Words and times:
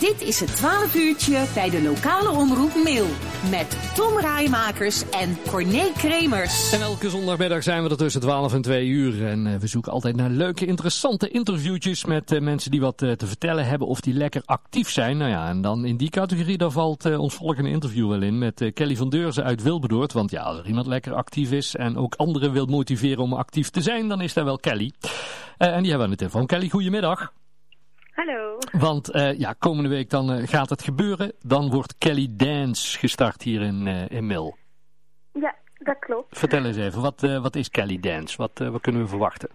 Dit 0.00 0.20
is 0.20 0.40
het 0.40 0.56
12 0.56 0.94
uurtje 0.94 1.44
bij 1.54 1.70
de 1.70 1.82
lokale 1.82 2.30
omroep 2.30 2.74
Mail. 2.84 3.06
Met 3.50 3.92
Tom 3.94 4.18
Rijmakers 4.18 5.10
en 5.10 5.36
Corné 5.46 5.92
Kremers. 5.96 6.72
En 6.72 6.80
elke 6.80 7.10
zondagmiddag 7.10 7.62
zijn 7.62 7.82
we 7.82 7.90
er 7.90 7.96
tussen 7.96 8.20
12 8.20 8.52
en 8.52 8.62
2 8.62 8.86
uur. 8.86 9.26
En 9.26 9.46
uh, 9.46 9.56
we 9.56 9.66
zoeken 9.66 9.92
altijd 9.92 10.16
naar 10.16 10.30
leuke, 10.30 10.66
interessante 10.66 11.28
interviewtjes 11.28 12.04
met 12.04 12.32
uh, 12.32 12.40
mensen 12.40 12.70
die 12.70 12.80
wat 12.80 13.02
uh, 13.02 13.12
te 13.12 13.26
vertellen 13.26 13.66
hebben 13.66 13.88
of 13.88 14.00
die 14.00 14.14
lekker 14.14 14.42
actief 14.44 14.90
zijn. 14.90 15.16
Nou 15.16 15.30
ja, 15.30 15.48
en 15.48 15.60
dan 15.60 15.84
in 15.84 15.96
die 15.96 16.10
categorie 16.10 16.58
daar 16.58 16.70
valt 16.70 17.16
ons 17.16 17.34
volgende 17.34 17.70
interview 17.70 18.08
wel 18.08 18.22
in 18.22 18.38
met 18.38 18.70
Kelly 18.74 18.96
van 18.96 19.08
Deurzen 19.08 19.44
uit 19.44 19.62
Wilberdoord. 19.62 20.12
Want 20.12 20.30
ja, 20.30 20.42
als 20.42 20.58
er 20.58 20.66
iemand 20.66 20.86
lekker 20.86 21.14
actief 21.14 21.50
is 21.50 21.74
en 21.74 21.96
ook 21.96 22.14
anderen 22.14 22.52
wil 22.52 22.66
motiveren 22.66 23.22
om 23.22 23.32
actief 23.32 23.70
te 23.70 23.82
zijn, 23.82 24.08
dan 24.08 24.20
is 24.20 24.32
dat 24.32 24.44
wel 24.44 24.58
Kelly. 24.58 24.92
en 25.58 25.82
die 25.82 25.90
hebben 25.90 25.96
we 25.96 26.04
aan 26.04 26.10
de 26.10 26.16
telefoon. 26.16 26.46
Kelly, 26.46 26.68
goedemiddag. 26.68 27.32
Hallo. 28.14 28.58
Want 28.72 29.14
uh, 29.14 29.38
ja, 29.38 29.54
komende 29.58 29.88
week 29.88 30.10
dan 30.10 30.30
uh, 30.30 30.46
gaat 30.46 30.70
het 30.70 30.82
gebeuren. 30.82 31.32
Dan 31.40 31.70
wordt 31.70 31.98
Kelly 31.98 32.28
Dance 32.30 32.98
gestart 32.98 33.42
hier 33.42 33.60
in, 33.60 33.86
uh, 33.86 34.10
in 34.10 34.26
Mil. 34.26 34.56
Ja, 35.32 35.54
dat 35.78 35.98
klopt. 35.98 36.38
Vertel 36.38 36.64
eens 36.64 36.76
even, 36.76 37.02
wat, 37.02 37.20
wat 37.20 37.56
is 37.56 37.70
Kelly 37.70 38.00
Dance? 38.00 38.36
Wat, 38.36 38.58
wat 38.58 38.80
kunnen 38.80 39.02
we 39.02 39.08
verwachten? 39.08 39.48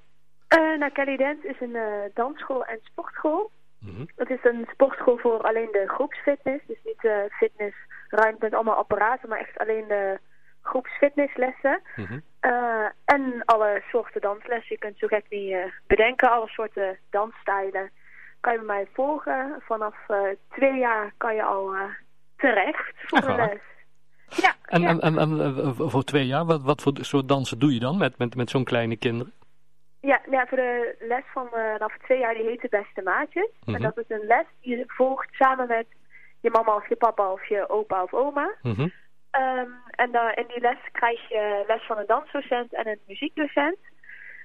nou, 0.80 0.92
Kelly 0.92 1.18
Dance 1.18 1.48
is 1.48 1.56
een 1.60 1.78
dansschool 2.14 2.66
en 2.66 2.80
sportschool. 2.84 3.52
Mm 3.80 3.96
-hmm. 3.96 4.08
Het 4.16 4.30
is 4.30 4.44
een 4.44 4.68
sportschool 4.72 5.18
voor 5.18 5.42
alleen 5.42 5.70
de 5.72 5.84
groepsfitness. 5.88 6.66
Dus 6.68 6.78
niet 6.84 7.02
de 7.02 7.28
fitnessruimte 7.30 8.38
met 8.40 8.54
allemaal 8.54 8.76
apparaten, 8.76 9.30
maar 9.30 9.40
echt 9.40 9.58
alleen 9.58 9.88
de 9.88 10.20
groepsfitnesslessen. 10.62 11.82
Mm 11.96 12.06
-hmm. 12.06 12.22
en 13.06 13.42
alle 13.46 13.84
soorten 13.92 14.22
danslessen. 14.22 14.76
Je 14.76 14.78
kunt 14.78 14.98
zo 14.98 15.08
gek 15.08 15.26
niet 15.30 15.56
bedenken, 15.88 16.32
alle 16.32 16.48
soorten 16.48 16.98
dansstijlen 17.10 17.92
kan 18.40 18.54
je 18.54 18.60
mij 18.60 18.88
volgen. 18.94 19.56
Vanaf 19.60 19.96
uh, 20.08 20.18
twee 20.50 20.78
jaar 20.78 21.14
kan 21.18 21.36
je 21.36 21.44
al 21.44 21.76
uh, 21.76 21.82
terecht 22.38 22.94
voor 22.96 23.22
de 23.22 23.36
les. 23.36 23.60
Ja, 24.44 24.56
en, 24.66 24.82
ja. 24.82 24.90
En, 24.90 25.02
en, 25.02 25.18
en, 25.18 25.76
voor 25.76 26.04
twee 26.04 26.26
jaar, 26.26 26.46
wat, 26.46 26.62
wat 26.62 26.82
voor 26.82 26.94
soort 27.02 27.28
dansen 27.28 27.60
doe 27.60 27.74
je 27.74 27.80
dan 27.80 27.98
met, 27.98 28.18
met, 28.18 28.36
met 28.36 28.50
zo'n 28.50 28.64
kleine 28.64 28.98
kinderen? 28.98 29.34
Ja, 30.02 30.22
ja, 30.30 30.46
voor 30.48 30.58
de 30.58 30.96
les 31.00 31.24
van 31.34 31.46
uh, 31.54 31.72
vanaf 31.72 31.98
twee 31.98 32.20
jaar, 32.20 32.34
die 32.34 32.44
heet 32.44 32.62
de 32.62 32.68
Beste 32.70 33.02
Maatjes. 33.02 33.50
Mm 33.50 33.60
-hmm. 33.66 33.76
En 33.76 33.82
dat 33.82 33.98
is 33.98 34.06
een 34.08 34.26
les 34.26 34.46
die 34.62 34.78
je 34.78 34.84
volgt 34.88 35.34
samen 35.34 35.68
met 35.68 35.86
je 36.40 36.50
mama 36.50 36.76
of 36.76 36.90
je 36.90 36.96
papa 36.96 37.32
of 37.32 37.46
je 37.46 37.70
opa 37.70 38.04
of 38.04 38.14
oma. 38.14 38.56
Mm 38.62 38.74
-hmm. 38.74 38.92
um, 39.42 39.74
en 39.92 40.10
uh, 40.14 40.32
in 40.36 40.46
die 40.48 40.62
les 40.62 40.78
krijg 40.92 41.30
je 41.30 41.64
les 41.68 41.86
van 41.86 41.98
een 41.98 42.06
dansdocent 42.08 42.74
en 42.74 42.88
een 42.88 43.00
muziekdocent. 43.08 43.78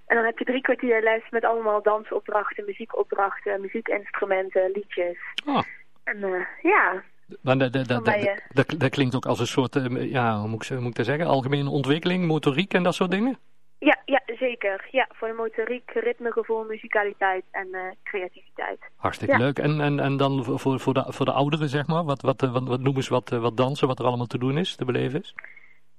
En 0.06 0.16
dan 0.16 0.24
heb 0.24 0.38
je 0.38 0.44
drie 0.44 0.60
kwartier 0.60 1.02
les 1.02 1.22
met 1.30 1.44
allemaal 1.44 1.82
dansopdrachten, 1.82 2.64
muziekopdrachten, 2.64 3.60
muziekinstrumenten, 3.60 4.70
liedjes. 4.70 5.18
Oh. 5.46 5.62
En 6.04 6.16
uh, 6.18 6.46
ja... 6.62 7.02
Maar 7.40 7.58
dat, 7.58 7.72
dat, 7.72 7.88
dat, 7.88 8.04
dat, 8.52 8.74
dat, 8.78 8.90
klinkt 8.90 9.14
ook 9.14 9.26
als 9.26 9.40
een 9.40 9.46
soort, 9.46 9.76
uh, 9.76 10.10
ja, 10.10 10.38
hoe 10.38 10.48
moet 10.48 10.70
ik, 10.70 10.78
moet 10.78 10.88
ik 10.88 10.94
dat 10.94 11.06
zeggen, 11.06 11.26
algemene 11.26 11.70
ontwikkeling, 11.70 12.26
motoriek 12.26 12.74
en 12.74 12.82
dat 12.82 12.94
soort 12.94 13.10
dingen? 13.10 13.38
Ja, 13.78 13.96
ja, 14.04 14.22
zeker. 14.26 14.88
Ja, 14.90 15.08
voor 15.12 15.28
de 15.28 15.34
motoriek, 15.34 15.90
ritmegevoel, 15.94 16.64
muzikaliteit 16.64 17.44
en 17.50 17.68
uh, 17.70 17.80
creativiteit. 18.02 18.78
Hartstikke 18.96 19.34
ja. 19.34 19.40
leuk. 19.40 19.58
En, 19.58 19.80
en, 19.80 20.00
en 20.00 20.16
dan 20.16 20.44
voor, 20.44 20.80
voor, 20.80 20.94
de, 20.94 21.04
voor 21.08 21.26
de 21.26 21.32
ouderen, 21.32 21.68
zeg 21.68 21.86
maar, 21.86 22.04
wat, 22.04 22.22
wat, 22.22 22.40
wat, 22.40 22.68
wat 22.68 22.80
noemen 22.80 23.02
ze 23.02 23.10
wat, 23.10 23.28
wat 23.28 23.56
dansen, 23.56 23.88
wat 23.88 23.98
er 23.98 24.04
allemaal 24.04 24.26
te 24.26 24.38
doen 24.38 24.58
is, 24.58 24.76
te 24.76 24.84
beleven 24.84 25.20
is? 25.20 25.34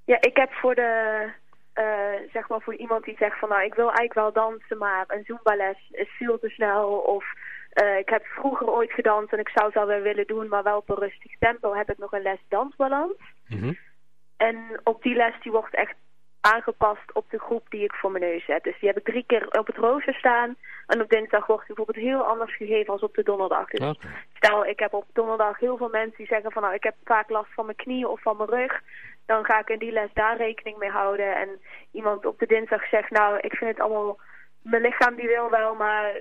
Ja, 0.06 0.18
ik 0.22 0.38
heb 0.38 0.52
voor 0.52 0.76
de 0.76 1.32
uh, 1.76 2.30
zeg 2.34 2.50
maar 2.50 2.62
voor 2.62 2.76
iemand 2.76 3.04
die 3.04 3.16
zegt 3.18 3.40
van 3.40 3.50
nou 3.50 3.64
ik 3.64 3.74
wil 3.74 3.92
eigenlijk 3.92 4.14
wel 4.14 4.32
dansen 4.32 4.78
maar 4.78 5.04
een 5.08 5.24
zumba-les 5.26 5.78
is 5.92 6.10
veel 6.10 6.40
te 6.40 6.50
snel 6.50 6.90
of 6.98 7.26
uh, 7.84 7.98
ik 7.98 8.10
heb 8.10 8.26
vroeger 8.26 8.70
ooit 8.70 8.92
gedanst 8.92 9.34
en 9.34 9.40
ik 9.40 9.50
zou 9.50 9.66
het 9.66 9.76
wel 9.76 9.86
weer 9.86 10.02
willen 10.02 10.28
doen 10.28 10.48
maar 10.48 10.64
wel 10.64 10.78
op 10.78 10.90
een 10.90 10.96
rustig 10.96 11.38
tempo 11.40 11.74
heb 11.74 11.90
ik 11.90 11.98
nog 11.98 12.12
een 12.12 12.22
les 12.22 12.40
dansbalans. 12.50 13.18
Mm 13.48 13.60
-hmm. 13.60 13.78
En 14.38 14.80
op 14.84 15.04
die 15.04 15.16
les 15.16 15.34
die 15.42 15.52
wordt 15.52 15.76
echt 15.76 15.96
aangepast 16.54 17.14
op 17.14 17.26
de 17.30 17.40
groep 17.40 17.66
die 17.70 17.84
ik 17.84 17.94
voor 17.94 18.12
mijn 18.12 18.24
neus 18.24 18.46
zet. 18.46 18.64
Dus 18.64 18.80
die 18.80 18.90
heb 18.90 18.98
ik 18.98 19.04
drie 19.04 19.24
keer 19.28 19.48
op 19.60 19.68
het 19.68 19.78
rooster 19.78 20.14
staan. 20.14 20.56
En 20.88 21.02
op 21.02 21.10
dinsdag 21.10 21.46
wordt 21.46 21.68
die 21.68 21.76
bijvoorbeeld 21.76 22.06
heel 22.06 22.24
anders 22.24 22.56
gegeven 22.56 22.94
als 22.94 23.02
op 23.02 23.16
de 23.16 23.24
donderdag. 23.24 23.70
Dus 23.70 23.80
okay. 23.80 24.12
stel, 24.34 24.66
ik 24.66 24.80
heb 24.80 24.94
op 24.94 25.06
donderdag 25.14 25.60
heel 25.60 25.78
veel 25.78 25.90
mensen 25.90 26.18
die 26.18 26.28
zeggen 26.28 26.52
van 26.52 26.62
nou, 26.62 26.74
ik 26.74 26.84
heb 26.84 26.96
vaak 27.04 27.30
last 27.30 27.54
van 27.54 27.66
mijn 27.66 27.78
knieën 27.78 28.08
of 28.08 28.22
van 28.22 28.38
mijn 28.38 28.50
rug. 28.50 28.82
Dan 29.26 29.46
ga 29.46 29.60
ik 29.60 29.70
in 29.70 29.80
die 29.80 29.92
les 29.92 30.14
daar 30.14 30.38
rekening 30.38 30.78
mee 30.78 30.90
houden. 30.90 31.36
En 31.36 31.50
iemand 31.92 32.26
op 32.26 32.40
de 32.40 32.46
dinsdag 32.46 32.88
zegt 32.88 33.10
nou, 33.10 33.40
ik 33.40 33.56
vind 33.56 33.72
het 33.72 33.80
allemaal... 33.80 34.20
Mijn 34.62 34.82
lichaam 34.82 35.16
die 35.16 35.28
wil 35.28 35.50
wel, 35.50 35.76
maar 35.76 36.18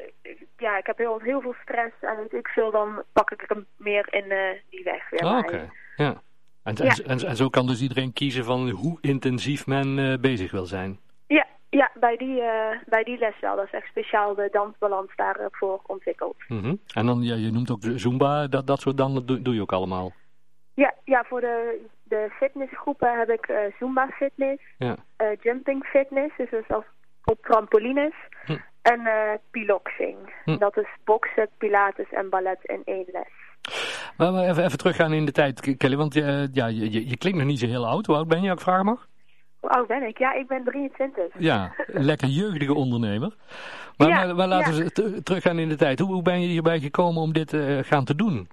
ja, 0.56 0.78
ik 0.78 0.86
heb 0.86 0.98
heel, 0.98 1.20
heel 1.20 1.40
veel 1.40 1.54
stress 1.62 1.94
en 2.00 2.16
weet 2.16 2.32
ik 2.32 2.48
veel, 2.48 2.70
dan 2.70 3.02
pak 3.12 3.30
ik 3.30 3.44
hem 3.46 3.66
meer 3.76 4.06
in 4.10 4.24
uh, 4.24 4.38
die 4.70 4.84
weg 4.84 5.10
weer. 5.10 5.24
Oh, 5.24 5.38
Oké, 5.38 5.54
okay. 5.54 5.70
ja. 5.96 6.22
En, 6.64 6.74
ja. 6.76 6.94
En, 7.06 7.18
en, 7.18 7.36
zo 7.36 7.48
kan 7.48 7.66
dus 7.66 7.82
iedereen 7.82 8.12
kiezen 8.12 8.44
van 8.44 8.68
hoe 8.70 8.98
intensief 9.00 9.66
men 9.66 9.98
uh, 9.98 10.18
bezig 10.18 10.50
wil 10.50 10.66
zijn. 10.66 10.98
Ja, 11.26 11.46
ja 11.70 11.90
bij, 11.94 12.16
die, 12.16 12.40
uh, 12.40 12.70
bij 12.86 13.02
die 13.02 13.18
les 13.18 13.40
wel. 13.40 13.56
Dat 13.56 13.64
is 13.64 13.72
echt 13.72 13.86
speciaal 13.86 14.34
de 14.34 14.48
dansbalans 14.52 15.10
daarvoor 15.16 15.80
ontwikkeld. 15.86 16.36
Mm 16.48 16.60
-hmm. 16.62 16.80
En 16.94 17.06
dan, 17.06 17.22
ja, 17.22 17.34
je 17.34 17.50
noemt 17.50 17.70
ook 17.70 17.80
Zumba, 17.80 18.46
dat, 18.46 18.66
dat 18.66 18.80
soort 18.80 18.96
dan 18.96 19.22
doe, 19.26 19.42
doe 19.42 19.54
je 19.54 19.60
ook 19.60 19.72
allemaal? 19.72 20.12
Ja, 20.74 20.94
ja 21.04 21.24
voor 21.24 21.40
de, 21.40 21.80
de 22.04 22.28
fitnessgroepen 22.30 23.18
heb 23.18 23.30
ik 23.30 23.48
uh, 23.48 23.56
Zumba 23.78 24.08
fitness, 24.08 24.62
ja. 24.78 24.96
jumping 25.40 25.84
fitness, 25.84 26.36
dus, 26.36 26.50
dus 26.50 26.68
als 26.68 26.84
op 27.24 27.42
trampolines, 27.42 28.14
hm. 28.44 28.56
en 28.82 29.00
piloxing. 29.50 30.16
Hm. 30.44 30.58
Dat 30.58 30.76
is 30.76 30.88
boksen, 31.04 31.48
pilates 31.58 32.10
en 32.10 32.28
ballet 32.28 32.58
in 32.62 32.82
één 32.84 33.06
les. 33.12 33.44
Maar, 34.16 34.34
even, 34.34 34.64
even 34.64 34.78
teruggaan 34.78 35.12
in 35.12 35.24
de 35.24 35.32
tijd, 35.32 35.76
Kelly, 35.76 35.96
want 35.96 36.16
uh, 36.16 36.46
ja, 36.52 36.66
je, 36.66 37.08
je, 37.08 37.16
klinkt 37.16 37.38
nog 37.38 37.46
niet 37.46 37.58
zo 37.58 37.66
heel 37.66 37.86
oud. 37.86 38.06
Hoe 38.06 38.16
oud 38.16 38.28
ben 38.28 38.42
je, 38.42 38.50
als 38.50 38.58
ik 38.58 38.64
vragen 38.64 38.84
mag? 38.84 39.08
Hoe 39.60 39.70
oud 39.70 39.86
ben 39.86 40.02
ik? 40.02 40.18
Ja, 40.18 40.32
ik 40.32 40.46
ben 40.46 40.64
23. 40.64 41.24
Ja, 41.38 41.74
een 41.86 42.04
lekker 42.12 42.28
jeugdige 42.28 42.74
ondernemer. 42.74 43.34
Maar, 43.96 44.08
ja, 44.08 44.24
maar, 44.24 44.34
maar 44.34 44.48
laten 44.48 44.74
ja. 44.74 44.82
we 44.82 45.22
teruggaan 45.22 45.58
in 45.58 45.68
de 45.68 45.76
tijd. 45.76 45.98
Hoe, 45.98 46.12
hoe 46.12 46.22
ben 46.22 46.40
je 46.40 46.46
hierbij 46.46 46.80
gekomen 46.80 47.22
om 47.22 47.32
dit 47.32 47.52
uh, 47.52 47.78
gaan 47.82 48.04
te 48.04 48.14
doen? 48.14 48.48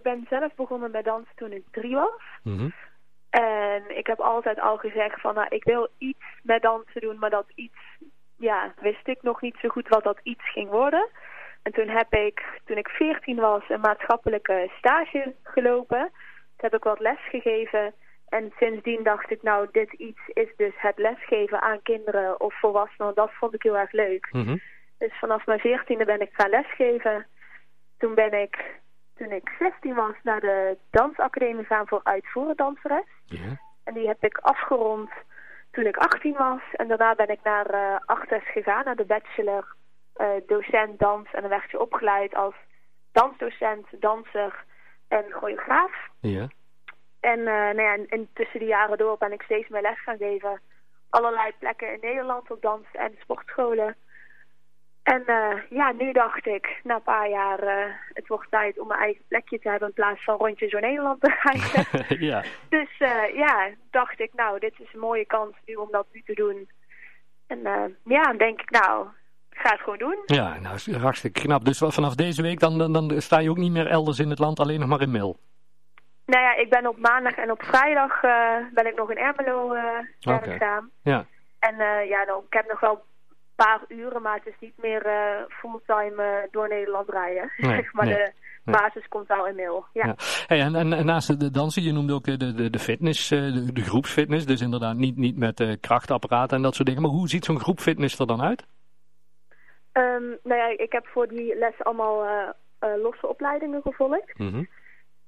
Ik 0.00 0.06
ben 0.06 0.26
zelf 0.28 0.54
begonnen 0.54 0.90
met 0.90 1.04
dansen 1.04 1.34
toen 1.34 1.52
ik 1.52 1.64
drie 1.70 1.94
was. 1.94 2.20
Mm 2.42 2.58
-hmm. 2.58 2.72
En 3.30 3.96
ik 3.98 4.06
heb 4.06 4.20
altijd 4.20 4.60
al 4.60 4.76
gezegd 4.76 5.20
van, 5.20 5.34
nou, 5.34 5.46
ik 5.48 5.64
wil 5.64 5.88
iets 5.98 6.24
met 6.42 6.62
dansen 6.62 7.00
doen, 7.00 7.18
maar 7.18 7.30
dat 7.30 7.46
iets, 7.54 7.78
ja, 8.36 8.74
wist 8.80 9.08
ik 9.08 9.22
nog 9.22 9.40
niet 9.40 9.56
zo 9.62 9.68
goed 9.68 9.88
wat 9.88 10.04
dat 10.04 10.20
iets 10.22 10.50
ging 10.50 10.68
worden. 10.70 11.08
En 11.62 11.72
toen 11.72 11.88
heb 11.88 12.14
ik, 12.14 12.60
toen 12.64 12.76
ik 12.76 12.88
14 12.88 13.36
was, 13.36 13.62
een 13.68 13.80
maatschappelijke 13.80 14.70
stage 14.78 15.34
gelopen. 15.42 16.10
Toen 16.56 16.70
heb 16.70 16.74
ik 16.74 16.84
wat 16.84 17.00
les 17.00 17.28
gegeven. 17.28 17.94
En 18.28 18.52
sindsdien 18.58 19.02
dacht 19.02 19.30
ik, 19.30 19.42
nou, 19.42 19.68
dit 19.72 19.92
iets 19.92 20.20
is 20.26 20.56
dus 20.56 20.74
het 20.76 20.98
lesgeven 20.98 21.62
aan 21.62 21.82
kinderen 21.82 22.40
of 22.40 22.58
volwassenen. 22.60 23.14
Dat 23.14 23.32
vond 23.32 23.54
ik 23.54 23.62
heel 23.62 23.78
erg 23.78 23.92
leuk. 23.92 24.28
Mm 24.32 24.44
-hmm. 24.44 24.60
Dus 24.98 25.18
vanaf 25.18 25.46
mijn 25.46 25.60
14e 25.60 26.04
ben 26.04 26.20
ik 26.20 26.32
gaan 26.32 26.50
lesgeven. 26.50 27.26
Toen 27.98 28.14
ben 28.14 28.32
ik, 28.32 28.79
toen 29.20 29.32
ik 29.32 29.48
16 29.58 29.94
was, 29.94 30.14
naar 30.22 30.40
de 30.40 30.76
dansacademie 30.90 31.64
gaan 31.64 31.86
voor 31.86 32.00
uitvoerend 32.02 32.58
danseres. 32.58 33.04
Yeah. 33.24 33.52
En 33.84 33.94
die 33.94 34.06
heb 34.06 34.24
ik 34.24 34.38
afgerond 34.38 35.10
toen 35.70 35.86
ik 35.86 35.96
18 35.96 36.32
was. 36.32 36.60
En 36.72 36.88
daarna 36.88 37.14
ben 37.14 37.28
ik 37.28 37.42
naar 37.42 37.74
uh, 37.74 37.96
gegaan, 38.28 38.84
naar 38.84 38.96
de 38.96 39.04
bachelor 39.04 39.74
uh, 40.16 40.28
docent 40.46 40.98
dans. 40.98 41.32
En 41.32 41.40
dan 41.40 41.50
werd 41.50 41.70
je 41.70 41.80
opgeleid 41.80 42.34
als 42.34 42.54
dansdocent, 43.12 43.86
danser 43.90 44.64
en 45.08 45.24
choreograaf. 45.30 46.08
Ja. 46.20 46.48
En, 47.20 47.38
uh, 47.38 47.44
nou 47.44 47.82
ja, 47.82 47.94
en, 47.94 48.06
en, 48.08 48.28
tussen 48.32 48.58
die 48.58 48.68
jaren 48.68 48.98
door 48.98 49.18
ben 49.18 49.32
ik 49.32 49.42
steeds 49.42 49.68
meer 49.68 49.82
les 49.82 50.02
gaan 50.02 50.16
geven. 50.16 50.60
Allerlei 51.10 51.52
plekken 51.58 51.92
in 51.92 52.00
Nederland 52.00 52.50
op 52.50 52.62
dans- 52.62 52.92
en 52.92 53.14
sportscholen. 53.20 53.96
En 55.14 55.22
uh, 55.26 55.62
ja, 55.70 55.92
nu 55.92 56.12
dacht 56.12 56.46
ik, 56.46 56.80
na 56.82 56.94
een 56.94 57.02
paar 57.02 57.28
jaar, 57.28 57.64
uh, 57.64 57.94
het 58.12 58.28
wordt 58.28 58.50
tijd 58.50 58.78
om 58.78 58.86
mijn 58.86 59.00
eigen 59.00 59.24
plekje 59.28 59.58
te 59.58 59.68
hebben 59.68 59.88
in 59.88 59.94
plaats 59.94 60.24
van 60.24 60.36
rondjes 60.36 60.70
door 60.70 60.80
Nederland 60.80 61.20
te 61.20 61.38
rijden. 61.42 62.06
ja. 62.30 62.42
Dus 62.68 62.88
uh, 62.98 63.34
ja, 63.34 63.68
dacht 63.90 64.20
ik, 64.20 64.30
nou, 64.34 64.58
dit 64.58 64.74
is 64.78 64.92
een 64.92 65.00
mooie 65.00 65.24
kans 65.26 65.56
nu 65.66 65.74
om 65.74 65.88
dat 65.90 66.06
nu 66.12 66.22
te 66.26 66.34
doen. 66.34 66.68
En 67.46 67.60
ja, 68.04 68.22
dan 68.22 68.36
denk 68.36 68.60
ik, 68.60 68.70
nou, 68.70 69.06
ik 69.50 69.58
ga 69.58 69.70
het 69.70 69.80
gewoon 69.80 69.98
doen. 69.98 70.18
Ja, 70.26 70.58
nou, 70.58 70.98
hartstikke 70.98 71.40
knap. 71.40 71.64
Dus 71.64 71.78
vanaf 71.78 72.14
deze 72.14 72.42
week 72.42 72.60
dan, 72.60 72.78
dan, 72.78 72.92
dan 72.92 73.20
sta 73.20 73.38
je 73.38 73.50
ook 73.50 73.56
niet 73.56 73.72
meer 73.72 73.86
elders 73.86 74.18
in 74.18 74.30
het 74.30 74.38
land, 74.38 74.60
alleen 74.60 74.80
nog 74.80 74.88
maar 74.88 75.00
in 75.00 75.10
Mil. 75.10 75.36
Nou 76.26 76.42
ja, 76.42 76.56
ik 76.56 76.70
ben 76.70 76.86
op 76.86 76.98
maandag 76.98 77.34
en 77.34 77.50
op 77.50 77.62
vrijdag 77.62 78.20
ben 78.74 78.86
ik 78.86 78.96
nog 78.96 79.10
in 79.10 79.18
Ermelo 79.18 79.68
werkzaam. 79.68 80.36
Okay. 80.36 80.80
Ja. 81.02 81.24
En 81.58 81.76
ja, 82.08 82.24
dan, 82.24 82.42
ik 82.46 82.52
heb 82.52 82.68
nog 82.68 82.80
wel 82.80 83.04
paar 83.64 83.80
uren, 83.88 84.22
maar 84.22 84.36
het 84.36 84.46
is 84.46 84.60
niet 84.60 84.76
meer 84.76 85.06
uh, 85.06 85.44
fulltime 85.48 86.22
uh, 86.22 86.50
door 86.50 86.68
Nederland 86.68 87.08
rijden. 87.08 87.52
Nee, 87.56 87.74
zeg 87.80 87.92
maar 87.92 88.06
nee, 88.06 88.14
de 88.14 88.32
nee. 88.64 88.76
basis 88.76 89.08
komt 89.08 89.28
wel 89.28 89.46
in 89.46 89.54
mail. 89.54 89.86
Ja. 89.92 90.06
ja. 90.06 90.14
Hey, 90.46 90.60
en, 90.60 90.74
en, 90.74 90.92
en, 90.92 91.06
naast 91.06 91.40
de 91.40 91.50
dansen, 91.50 91.82
je 91.82 91.92
noemde 91.92 92.12
ook 92.12 92.24
de, 92.24 92.54
de, 92.54 92.70
de 92.70 92.78
fitness, 92.78 93.28
de, 93.28 93.72
de, 93.72 93.80
groepsfitness. 93.80 94.46
Dus 94.46 94.60
inderdaad 94.60 94.96
niet, 94.96 95.16
niet 95.16 95.36
met 95.36 95.78
krachtapparaten 95.80 96.56
en 96.56 96.62
dat 96.62 96.74
soort 96.74 96.88
dingen. 96.88 97.02
Maar 97.02 97.10
hoe 97.10 97.28
ziet 97.28 97.44
zo'n 97.44 97.60
groep 97.60 97.80
fitness 97.80 98.18
er 98.18 98.26
dan 98.26 98.42
uit? 98.42 98.66
Um, 99.92 100.38
nou 100.42 100.60
ja, 100.60 100.78
ik 100.78 100.92
heb 100.92 101.06
voor 101.06 101.28
die 101.28 101.56
les 101.58 101.82
allemaal 101.82 102.26
losse 102.78 103.28
opleidingen 103.28 103.82
gevolgd. 103.82 104.38
Mhm. 104.38 104.64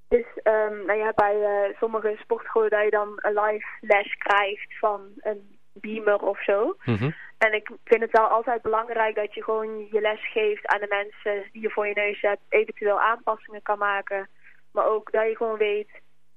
Dus 0.08 0.26
um, 0.44 0.86
nou 0.86 0.98
ja, 0.98 1.12
bij 1.14 1.36
uh, 1.36 1.76
sommige 1.76 2.16
sportscholen 2.20 2.70
dat 2.70 2.84
je 2.84 2.90
dan 2.90 3.08
een 3.16 3.44
live 3.44 3.66
les 3.80 4.16
krijgt 4.16 4.78
van 4.78 5.00
een 5.20 5.58
beamer 5.72 6.18
of 6.18 6.42
zo. 6.42 6.76
Mhm. 6.84 7.10
En 7.44 7.52
ik 7.52 7.70
vind 7.84 8.00
het 8.00 8.10
wel 8.10 8.26
altijd 8.26 8.62
belangrijk 8.62 9.14
dat 9.14 9.34
je 9.34 9.42
gewoon 9.42 9.88
je 9.90 10.00
les 10.00 10.30
geeft 10.32 10.66
aan 10.66 10.80
de 10.80 10.86
mensen 10.88 11.50
die 11.52 11.62
je 11.62 11.70
voor 11.70 11.86
je 11.86 11.94
neus 11.94 12.20
hebt. 12.20 12.40
Eventueel 12.48 13.00
aanpassingen 13.00 13.62
kan 13.62 13.78
maken. 13.78 14.28
Maar 14.72 14.86
ook 14.86 15.12
dat 15.12 15.28
je 15.28 15.36
gewoon 15.36 15.56
weet, 15.56 15.88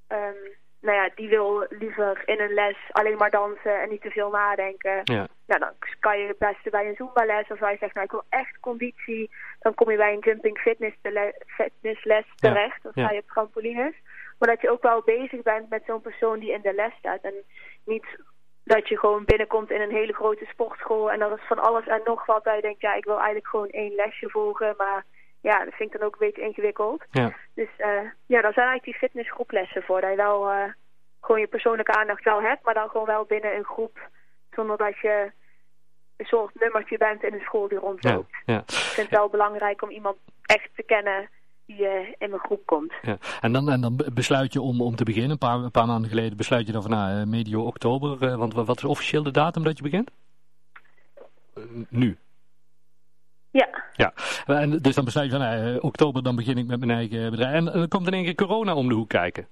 um, 0.07 0.35
nou 0.81 0.97
ja, 0.97 1.09
die 1.15 1.29
wil 1.29 1.65
liever 1.69 2.21
in 2.25 2.39
een 2.39 2.53
les 2.53 2.77
alleen 2.91 3.17
maar 3.17 3.29
dansen 3.29 3.81
en 3.81 3.89
niet 3.89 4.01
te 4.01 4.09
veel 4.09 4.29
nadenken. 4.29 5.01
Ja. 5.03 5.27
Nou, 5.47 5.59
dan 5.59 5.71
kan 5.99 6.19
je 6.19 6.27
het 6.27 6.37
beste 6.37 6.69
bij 6.69 6.87
een 6.87 6.95
Zumba 6.95 7.25
les. 7.25 7.47
Of 7.49 7.61
als 7.61 7.71
je 7.71 7.77
zegt, 7.77 7.93
nou 7.93 8.05
ik 8.05 8.11
wil 8.11 8.25
echt 8.29 8.59
conditie, 8.59 9.31
dan 9.59 9.73
kom 9.73 9.91
je 9.91 9.97
bij 9.97 10.13
een 10.13 10.19
jumping 10.19 10.57
fitness, 10.57 10.95
fitnessles 11.45 12.25
terecht. 12.35 12.79
Ja. 12.83 12.89
Of 12.89 12.93
ga 12.93 13.11
je 13.11 13.19
op 13.19 13.29
trampolines. 13.29 13.93
Maar 14.39 14.49
dat 14.49 14.61
je 14.61 14.71
ook 14.71 14.81
wel 14.81 15.01
bezig 15.01 15.41
bent 15.41 15.69
met 15.69 15.83
zo'n 15.85 16.01
persoon 16.01 16.39
die 16.39 16.51
in 16.51 16.61
de 16.61 16.73
les 16.73 16.93
staat. 16.97 17.21
En 17.21 17.33
niet 17.83 18.05
dat 18.65 18.87
je 18.87 18.99
gewoon 18.99 19.25
binnenkomt 19.25 19.71
in 19.71 19.81
een 19.81 19.91
hele 19.91 20.13
grote 20.13 20.45
sportschool 20.45 21.11
en 21.11 21.21
er 21.21 21.31
is 21.31 21.47
van 21.47 21.59
alles 21.59 21.87
en 21.87 22.01
nog 22.03 22.25
wat. 22.25 22.43
Dat 22.43 22.55
je 22.55 22.61
denkt, 22.61 22.81
ja, 22.81 22.93
ik 22.93 23.05
wil 23.05 23.15
eigenlijk 23.15 23.47
gewoon 23.47 23.69
één 23.69 23.95
lesje 23.95 24.29
volgen, 24.29 24.73
maar 24.77 25.03
ja, 25.41 25.65
dat 25.65 25.73
vind 25.73 25.93
ik 25.93 25.99
dan 25.99 26.07
ook 26.07 26.13
een 26.13 26.27
beetje 26.27 26.41
ingewikkeld. 26.41 27.03
Ja. 27.11 27.33
Dus 27.53 27.69
uh, 27.77 27.87
ja, 28.25 28.41
daar 28.41 28.53
zijn 28.53 28.67
eigenlijk 28.67 28.83
die 28.83 28.93
fitnessgroeplessen 28.93 29.83
voor. 29.83 30.01
Dat 30.01 30.09
je 30.09 30.15
wel 30.15 30.51
uh, 30.51 30.63
gewoon 31.21 31.41
je 31.41 31.47
persoonlijke 31.47 31.91
aandacht 31.91 32.23
wel 32.23 32.41
hebt, 32.41 32.63
maar 32.63 32.73
dan 32.73 32.89
gewoon 32.89 33.05
wel 33.05 33.25
binnen 33.25 33.55
een 33.55 33.65
groep. 33.65 34.09
Zonder 34.51 34.77
dat 34.77 34.99
je 34.99 35.31
een 36.17 36.25
soort 36.25 36.55
nummertje 36.59 36.97
bent 36.97 37.23
in 37.23 37.33
een 37.33 37.39
school 37.39 37.67
die 37.67 37.77
rondloopt. 37.77 38.31
Ja, 38.45 38.53
ja. 38.53 38.59
Ik 38.59 38.73
vind 38.95 39.09
het 39.09 39.19
wel 39.19 39.29
belangrijk 39.29 39.81
om 39.81 39.89
iemand 39.89 40.17
echt 40.41 40.69
te 40.75 40.83
kennen 40.83 41.29
die 41.65 41.79
uh, 41.79 42.07
in 42.17 42.29
mijn 42.29 42.41
groep 42.41 42.65
komt. 42.65 42.93
Ja. 43.01 43.17
En, 43.41 43.53
dan, 43.53 43.69
en 43.69 43.81
dan 43.81 44.01
besluit 44.13 44.53
je 44.53 44.61
om, 44.61 44.81
om 44.81 44.95
te 44.95 45.03
beginnen. 45.03 45.31
Een 45.31 45.37
paar, 45.37 45.57
een 45.57 45.71
paar 45.71 45.87
maanden 45.87 46.09
geleden 46.09 46.37
besluit 46.37 46.65
je 46.65 46.73
dan 46.73 46.81
van 46.81 46.91
nou, 46.91 47.25
medio 47.25 47.61
oktober. 47.61 48.37
want 48.37 48.53
wat 48.53 48.77
is 48.77 48.83
officieel 48.83 49.23
de 49.23 49.31
datum 49.31 49.63
dat 49.63 49.77
je 49.77 49.83
begint? 49.83 50.11
nu. 51.89 52.17
Ja. 53.51 53.83
Ja, 53.93 54.13
en 54.45 54.77
dus 54.77 54.95
dan 54.95 55.05
besluit 55.05 55.31
je 55.31 55.37
van 55.37 55.47
nou, 55.47 55.79
oktober 55.79 56.23
dan 56.23 56.35
begin 56.35 56.57
ik 56.57 56.67
met 56.67 56.79
mijn 56.79 56.91
eigen 56.91 57.31
bedrijf. 57.31 57.53
En 57.53 57.65
dan 57.65 57.87
komt 57.87 58.07
in 58.07 58.13
één 58.13 58.23
keer 58.23 58.35
corona 58.35 58.75
om 58.75 58.87
de 58.87 58.93
hoek 58.93 59.09
kijken. 59.09 59.47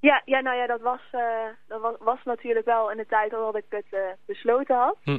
Ja, 0.00 0.22
ja 0.24 0.40
nou 0.40 0.56
ja, 0.56 0.66
dat 0.66 0.80
was, 0.80 1.00
uh, 1.12 1.20
dat 1.68 1.80
was, 1.80 1.94
was 1.98 2.18
natuurlijk 2.24 2.66
wel 2.66 2.90
in 2.90 2.96
de 2.96 3.06
tijd 3.06 3.30
dat 3.30 3.56
ik 3.56 3.64
het 3.68 3.84
uh, 3.90 4.00
besloten 4.26 4.76
had. 4.76 4.96
Hm. 5.02 5.18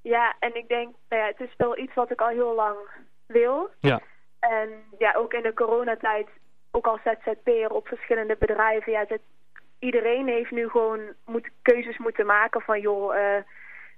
Ja, 0.00 0.34
en 0.38 0.56
ik 0.56 0.68
denk, 0.68 0.94
nou 1.08 1.22
ja, 1.22 1.28
het 1.28 1.40
is 1.40 1.54
wel 1.56 1.78
iets 1.78 1.94
wat 1.94 2.10
ik 2.10 2.20
al 2.20 2.28
heel 2.28 2.54
lang 2.54 2.76
wil. 3.26 3.70
Ja. 3.80 4.00
En 4.50 4.84
ja, 4.98 5.14
ook 5.14 5.32
in 5.32 5.42
de 5.42 5.54
coronatijd, 5.54 6.28
ook 6.70 6.86
als 6.86 7.00
ZZP'er 7.02 7.70
op 7.70 7.88
verschillende 7.88 8.36
bedrijven, 8.38 8.92
ja, 8.92 9.06
iedereen 9.78 10.26
heeft 10.28 10.50
nu 10.50 10.68
gewoon 10.68 11.00
moet, 11.24 11.48
keuzes 11.62 11.98
moeten 11.98 12.26
maken 12.26 12.60
van 12.60 12.80
joh, 12.80 13.14
uh, 13.14 13.36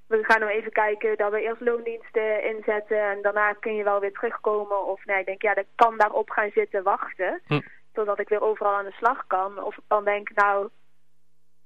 we 0.06 0.24
gaan 0.24 0.40
nou 0.40 0.52
even 0.52 0.72
kijken 0.72 1.16
dat 1.16 1.30
we 1.30 1.42
eerst 1.42 1.60
loondiensten 1.60 2.44
inzetten 2.44 3.10
en 3.10 3.22
daarna 3.22 3.52
kun 3.52 3.74
je 3.74 3.84
wel 3.84 4.00
weer 4.00 4.12
terugkomen. 4.12 4.86
Of 4.86 5.04
nee, 5.04 5.18
ik 5.18 5.26
denk 5.26 5.42
ja, 5.42 5.54
dat 5.54 5.66
kan 5.74 5.98
daarop 5.98 6.30
gaan 6.30 6.50
zitten 6.54 6.82
wachten. 6.82 7.40
Hm. 7.46 7.60
Totdat 7.92 8.20
ik 8.20 8.28
weer 8.28 8.42
overal 8.42 8.74
aan 8.74 8.84
de 8.84 8.92
slag 8.92 9.26
kan. 9.26 9.62
Of 9.62 9.76
ik 9.76 9.82
dan 9.88 10.04
denk, 10.04 10.30
nou, 10.34 10.68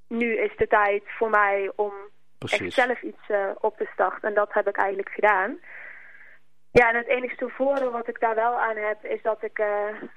nu 0.09 0.39
is 0.39 0.57
de 0.57 0.67
tijd 0.67 1.03
voor 1.07 1.31
mij 1.31 1.73
om 1.75 1.93
Precies. 2.39 2.61
echt 2.61 2.87
zelf 2.87 3.03
iets 3.03 3.29
uh, 3.29 3.51
op 3.61 3.77
te 3.77 3.89
starten. 3.93 4.29
En 4.29 4.35
dat 4.35 4.53
heb 4.53 4.69
ik 4.69 4.77
eigenlijk 4.77 5.09
gedaan. 5.09 5.59
Ja, 6.73 6.89
en 6.89 6.97
het 6.97 7.07
enigste 7.07 7.49
voordeel 7.49 7.91
wat 7.91 8.09
ik 8.09 8.21
daar 8.21 8.35
wel 8.35 8.59
aan 8.59 8.77
heb, 8.77 9.05
is 9.05 9.23
dat 9.23 9.43
ik 9.43 9.59
uh, 9.59 9.67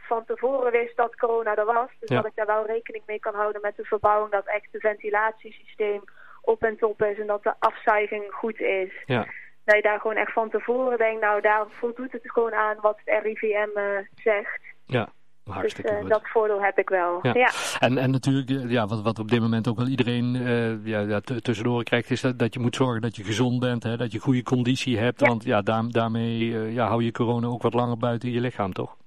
van 0.08 0.26
tevoren 0.26 0.72
wist 0.72 0.98
dat 0.98 1.16
corona 1.16 1.56
er 1.56 1.66
was. 1.66 1.90
Dus 2.00 2.10
Ja. 2.10 2.16
dat 2.16 2.26
ik 2.26 2.36
daar 2.36 2.46
wel 2.46 2.66
rekening 2.66 3.04
mee 3.06 3.20
kan 3.20 3.34
houden 3.34 3.62
met 3.62 3.76
de 3.76 3.84
verbouwing, 3.86 4.32
dat 4.32 4.46
echt 4.46 4.68
het 4.72 4.82
ventilatiesysteem 4.82 6.04
op 6.42 6.64
en 6.64 6.78
top 6.78 7.02
is 7.02 7.20
en 7.20 7.28
dat 7.28 7.44
de 7.44 7.54
afzuiging 7.60 8.32
goed 8.34 8.60
is. 8.60 8.92
Ja. 9.06 9.26
Dat 9.66 9.76
je 9.76 9.82
daar 9.82 10.00
gewoon 10.00 10.16
echt 10.18 10.34
van 10.34 10.50
tevoren 10.50 10.98
denkt, 10.98 11.22
nou 11.22 11.42
daar 11.42 11.66
voldoet 11.70 12.12
het 12.12 12.32
gewoon 12.32 12.54
aan 12.54 12.78
wat 12.82 13.00
het 13.04 13.24
RIVM 13.24 13.70
uh, 13.76 13.98
zegt. 14.16 14.62
Ja, 14.86 15.10
Dus 15.44 15.80
uh, 15.80 16.00
goed. 16.00 16.10
dat 16.10 16.22
voordeel 16.24 16.62
heb 16.62 16.78
ik 16.78 16.90
wel. 16.90 17.20
Ja. 17.22 17.34
Ja, 17.34 17.52
En, 17.80 17.98
en 17.98 18.12
natuurlijk, 18.12 18.50
eh, 18.50 18.70
ja, 18.70 18.88
wat, 18.88 19.02
wat 19.02 19.20
op 19.20 19.30
dit 19.30 19.40
moment 19.40 19.68
ook 19.68 19.78
wel 19.78 19.88
iedereen 19.88 20.36
eh, 20.36 20.86
ja, 20.86 21.00
ja, 21.00 21.20
tussendoor 21.20 21.84
krijgt, 21.84 22.12
is 22.12 22.22
dat, 22.22 22.40
dat 22.40 22.54
je 22.54 22.60
moet 22.60 22.76
zorgen 22.76 23.02
dat 23.02 23.16
je 23.16 23.24
gezond 23.24 23.60
bent, 23.60 23.84
hè, 23.84 23.98
dat 23.98 24.12
je 24.12 24.20
goede 24.20 24.44
conditie 24.44 24.98
hebt. 24.98 25.20
Ja. 25.20 25.28
Want 25.28 25.44
ja, 25.44 25.62
daar, 25.62 25.90
daarmee 25.90 26.54
eh, 26.54 26.74
ja, 26.74 26.88
hou 26.88 27.04
je 27.04 27.12
corona 27.12 27.48
ook 27.48 27.62
wat 27.62 27.74
langer 27.74 27.98
buiten 27.98 28.32
je 28.32 28.40
lichaam, 28.40 28.74
toch? 28.74 28.98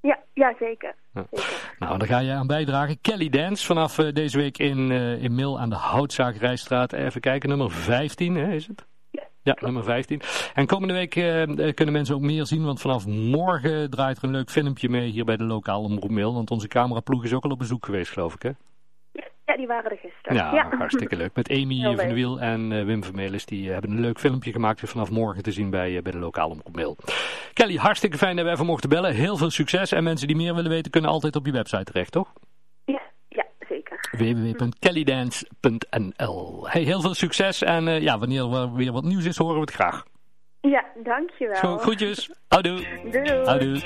ja, 0.00 0.18
ja 0.34 0.54
zeker. 0.58 0.94
Nou, 1.78 1.98
daar 1.98 2.08
ga 2.08 2.18
je 2.18 2.32
aan 2.32 2.46
bijdragen. 2.46 3.00
Kelly 3.00 3.28
Dance 3.28 3.66
vanaf 3.66 3.98
eh, 3.98 4.12
deze 4.12 4.38
week 4.38 4.58
in, 4.58 4.90
eh 4.90 5.22
in 5.22 5.34
Mil 5.34 5.60
aan 5.60 5.70
de 5.70 5.76
Houtzaakrijstraat. 5.76 6.92
Even 6.92 7.20
kijken, 7.20 7.48
nummer 7.48 7.70
15 7.70 8.34
hè, 8.34 8.52
is 8.52 8.66
het? 8.66 8.86
Ja. 9.42 9.56
Nummer 9.60 9.84
15. 9.84 10.20
En 10.54 10.66
komende 10.66 10.94
week 10.94 11.16
eh, 11.16 11.42
eh, 11.42 11.74
kunnen 11.74 11.94
mensen 11.94 12.14
ook 12.14 12.20
meer 12.20 12.46
zien, 12.46 12.64
want 12.64 12.80
vanaf 12.80 13.06
morgen 13.06 13.90
draait 13.90 14.16
er 14.16 14.24
een 14.24 14.30
leuk 14.30 14.50
filmpje 14.50 14.88
mee 14.88 15.10
hier 15.10 15.24
bij 15.24 15.36
de 15.36 15.44
lokale 15.44 15.86
omroep 15.86 16.10
Mail. 16.10 16.34
Want 16.34 16.50
onze 16.50 16.68
cameraploeg 16.68 17.24
is 17.24 17.32
ook 17.32 17.44
al 17.44 17.50
op 17.50 17.58
bezoek 17.58 17.84
geweest, 17.84 18.12
geloof 18.12 18.34
ik, 18.34 18.42
hè? 18.42 18.50
Ja, 19.50 19.56
die 19.56 19.66
waren 19.66 19.90
er 19.90 19.96
gisteren. 19.96 20.36
Ja, 20.36 20.68
hartstikke 20.76 21.16
leuk. 21.16 21.34
Met 21.34 21.50
Amy 21.50 21.74
Heel 21.74 21.96
van 21.96 22.08
de. 22.08 22.14
Wiel 22.14 22.40
en 22.40 22.72
eh, 22.72 22.84
Wim 22.84 23.04
Vermelis. 23.04 23.44
Die 23.44 23.70
hebben 23.70 23.90
een 23.90 24.00
leuk 24.00 24.18
filmpje 24.18 24.52
gemaakt. 24.52 24.80
Dus 24.80 24.90
vanaf 24.90 25.10
morgen 25.10 25.42
te 25.42 25.52
zien 25.52 25.70
bij, 25.70 26.02
bij 26.02 26.12
de 26.12 26.18
lokale 26.18 26.52
omroep 26.52 26.74
Mail. 26.74 26.96
Kelly, 27.52 27.76
hartstikke 27.76 28.18
fijn 28.18 28.36
dat 28.36 28.44
we 28.44 28.50
even 28.50 28.66
mochten 28.66 28.88
bellen. 28.88 29.14
Heel 29.14 29.36
veel 29.36 29.50
succes. 29.50 29.92
En 29.92 30.04
mensen 30.04 30.26
die 30.26 30.36
meer 30.36 30.54
willen 30.54 30.70
weten, 30.70 30.90
kunnen 30.90 31.10
altijd 31.10 31.36
op 31.36 31.46
je 31.46 31.52
website 31.52 31.84
terecht, 31.84 32.12
toch? 32.12 32.32
Www.kellydance.nl 34.10 36.68
Hey, 36.68 36.82
heel 36.82 37.00
veel 37.00 37.14
succes. 37.14 37.62
En 37.62 37.88
eh, 37.88 38.02
ja, 38.02 38.18
wanneer 38.18 38.52
er 38.52 38.74
weer 38.74 38.92
wat 38.92 39.04
nieuws 39.04 39.24
is, 39.24 39.36
horen 39.36 39.54
we 39.54 39.60
het 39.60 39.70
graag. 39.70 40.04
Ja, 40.60 40.84
dankjewel. 41.02 41.56
Zo, 41.56 41.78
groetjes. 41.78 42.30
Houdoe. 42.48 42.86
Doei. 43.10 43.44
Houdoe. 43.44 43.82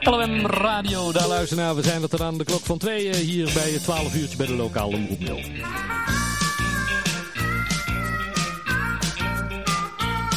LMM 0.00 0.46
Radio, 0.46 1.12
daar 1.12 1.28
luisteren 1.28 1.64
naar. 1.64 1.74
We 1.74 1.82
zijn 1.82 2.02
er 2.02 2.08
tot 2.08 2.20
aan 2.20 2.38
de 2.38 2.44
klok 2.44 2.60
van 2.60 2.78
twee 2.78 3.08
eh, 3.08 3.14
hier 3.14 3.50
bij 3.54 3.70
het 3.70 3.82
12 3.82 4.14
uurtje 4.14 4.36
bij 4.36 4.46
de 4.46 4.56
lokale 4.56 4.96
omroep. 4.96 5.18